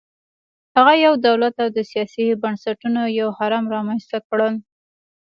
هغه 0.75 0.93
یو 1.05 1.13
دولت 1.27 1.53
او 1.63 1.69
د 1.77 1.79
سیاسي 1.91 2.25
بنسټونو 2.41 3.01
یو 3.19 3.29
هرم 3.37 3.65
رامنځته 3.75 4.17
کړل 4.27 4.53